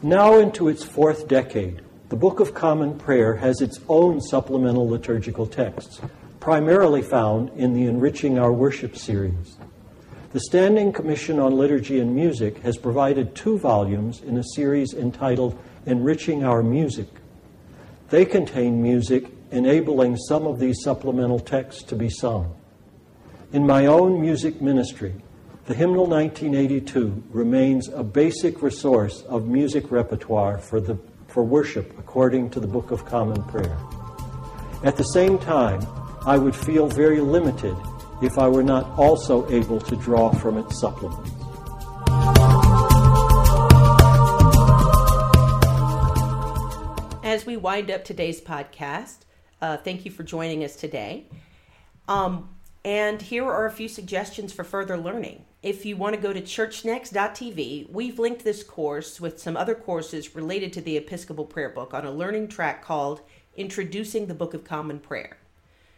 Now 0.00 0.38
into 0.38 0.68
its 0.68 0.84
fourth 0.84 1.28
decade, 1.28 1.82
the 2.08 2.16
Book 2.16 2.40
of 2.40 2.54
Common 2.54 2.98
Prayer 2.98 3.36
has 3.36 3.60
its 3.60 3.80
own 3.86 4.20
supplemental 4.22 4.88
liturgical 4.88 5.46
texts, 5.46 6.00
primarily 6.40 7.02
found 7.02 7.50
in 7.50 7.74
the 7.74 7.84
Enriching 7.84 8.38
Our 8.38 8.50
Worship 8.50 8.96
series. 8.96 9.58
The 10.32 10.40
Standing 10.40 10.90
Commission 10.90 11.38
on 11.38 11.58
Liturgy 11.58 12.00
and 12.00 12.14
Music 12.14 12.58
has 12.62 12.78
provided 12.78 13.34
two 13.34 13.58
volumes 13.58 14.22
in 14.22 14.38
a 14.38 14.44
series 14.54 14.94
entitled 14.94 15.58
Enriching 15.84 16.44
Our 16.44 16.62
Music. 16.62 17.08
They 18.08 18.24
contain 18.24 18.82
music 18.82 19.26
enabling 19.50 20.16
some 20.16 20.46
of 20.46 20.58
these 20.58 20.82
supplemental 20.82 21.40
texts 21.40 21.82
to 21.84 21.94
be 21.94 22.08
sung. 22.08 22.54
In 23.52 23.66
my 23.66 23.84
own 23.84 24.18
music 24.18 24.62
ministry, 24.62 25.14
the 25.66 25.74
Hymnal 25.74 26.06
1982 26.06 27.24
remains 27.30 27.88
a 27.88 28.02
basic 28.02 28.62
resource 28.62 29.22
of 29.28 29.46
music 29.46 29.90
repertoire 29.90 30.56
for 30.56 30.80
the 30.80 30.98
for 31.38 31.44
worship 31.44 31.96
according 32.00 32.50
to 32.50 32.58
the 32.58 32.66
Book 32.66 32.90
of 32.90 33.04
Common 33.04 33.40
Prayer. 33.44 33.78
At 34.82 34.96
the 34.96 35.04
same 35.04 35.38
time, 35.38 35.80
I 36.26 36.36
would 36.36 36.56
feel 36.56 36.88
very 36.88 37.20
limited 37.20 37.76
if 38.20 38.38
I 38.38 38.48
were 38.48 38.64
not 38.64 38.98
also 38.98 39.48
able 39.48 39.80
to 39.82 39.94
draw 39.94 40.32
from 40.32 40.58
its 40.58 40.80
supplements. 40.80 41.30
As 47.22 47.46
we 47.46 47.56
wind 47.56 47.88
up 47.88 48.04
today's 48.04 48.40
podcast, 48.40 49.18
uh, 49.62 49.76
thank 49.76 50.04
you 50.04 50.10
for 50.10 50.24
joining 50.24 50.64
us 50.64 50.74
today. 50.74 51.26
Um, 52.08 52.48
and 52.84 53.22
here 53.22 53.44
are 53.44 53.66
a 53.66 53.70
few 53.70 53.88
suggestions 53.88 54.52
for 54.52 54.64
further 54.64 54.98
learning 54.98 55.44
if 55.62 55.84
you 55.84 55.96
want 55.96 56.14
to 56.14 56.20
go 56.20 56.32
to 56.32 56.40
churchnext.tv, 56.40 57.90
we've 57.90 58.18
linked 58.18 58.44
this 58.44 58.62
course 58.62 59.20
with 59.20 59.40
some 59.40 59.56
other 59.56 59.74
courses 59.74 60.36
related 60.36 60.72
to 60.72 60.80
the 60.80 60.96
Episcopal 60.96 61.44
Prayer 61.44 61.68
Book 61.68 61.92
on 61.92 62.06
a 62.06 62.12
learning 62.12 62.46
track 62.46 62.84
called 62.84 63.22
Introducing 63.56 64.26
the 64.26 64.34
Book 64.34 64.54
of 64.54 64.62
Common 64.62 65.00
Prayer. 65.00 65.38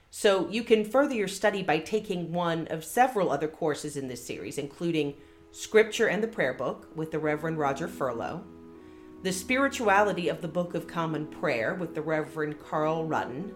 So 0.08 0.48
you 0.48 0.64
can 0.64 0.84
further 0.84 1.14
your 1.14 1.28
study 1.28 1.62
by 1.62 1.78
taking 1.78 2.32
one 2.32 2.68
of 2.68 2.84
several 2.84 3.30
other 3.30 3.48
courses 3.48 3.98
in 3.98 4.08
this 4.08 4.24
series, 4.24 4.56
including 4.56 5.14
Scripture 5.52 6.06
and 6.06 6.22
the 6.22 6.28
Prayer 6.28 6.54
Book 6.54 6.88
with 6.96 7.10
the 7.10 7.18
Reverend 7.18 7.58
Roger 7.58 7.86
Ferlo, 7.86 8.42
The 9.22 9.32
Spirituality 9.32 10.28
of 10.28 10.40
the 10.40 10.48
Book 10.48 10.74
of 10.74 10.86
Common 10.86 11.26
Prayer 11.26 11.74
with 11.74 11.94
the 11.94 12.02
Reverend 12.02 12.58
Carl 12.58 13.06
Rutten, 13.06 13.52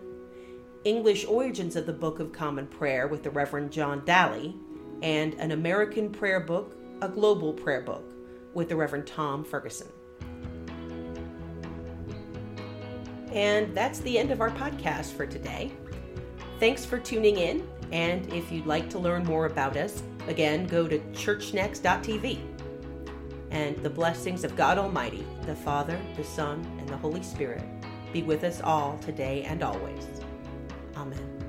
English 0.84 1.24
Origins 1.24 1.76
of 1.76 1.86
the 1.86 1.94
Book 1.94 2.20
of 2.20 2.30
Common 2.30 2.66
Prayer 2.66 3.08
with 3.08 3.22
the 3.22 3.30
Reverend 3.30 3.72
John 3.72 4.04
Daly, 4.04 4.54
and 5.02 5.34
An 5.34 5.52
American 5.52 6.10
Prayer 6.10 6.40
Book, 6.40 6.76
a 7.02 7.08
Global 7.08 7.52
Prayer 7.52 7.82
Book 7.82 8.12
with 8.54 8.68
the 8.68 8.76
Reverend 8.76 9.06
Tom 9.06 9.44
Ferguson. 9.44 9.88
And 13.32 13.74
that's 13.74 13.98
the 14.00 14.16
end 14.16 14.30
of 14.30 14.40
our 14.40 14.50
podcast 14.50 15.12
for 15.12 15.26
today. 15.26 15.72
Thanks 16.60 16.84
for 16.84 16.98
tuning 16.98 17.36
in. 17.36 17.68
And 17.90 18.32
if 18.32 18.50
you'd 18.50 18.66
like 18.66 18.88
to 18.90 18.98
learn 18.98 19.24
more 19.24 19.46
about 19.46 19.76
us, 19.76 20.02
again, 20.28 20.66
go 20.66 20.86
to 20.86 20.98
churchnext.tv. 20.98 22.38
And 23.50 23.76
the 23.78 23.90
blessings 23.90 24.44
of 24.44 24.56
God 24.56 24.78
Almighty, 24.78 25.24
the 25.46 25.54
Father, 25.54 26.00
the 26.16 26.24
Son, 26.24 26.64
and 26.78 26.88
the 26.88 26.96
Holy 26.96 27.22
Spirit 27.22 27.62
be 28.12 28.22
with 28.22 28.44
us 28.44 28.60
all 28.60 28.98
today 28.98 29.42
and 29.42 29.62
always. 29.62 30.06
Amen. 30.96 31.43